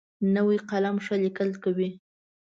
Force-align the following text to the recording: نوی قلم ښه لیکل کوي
نوی 0.35 0.57
قلم 0.69 0.95
ښه 1.05 1.15
لیکل 1.23 1.49
کوي 1.63 1.89